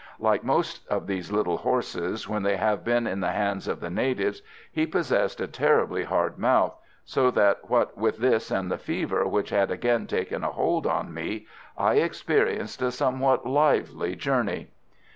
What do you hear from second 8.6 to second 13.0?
the fever which had again taken a hold on me, I experienced a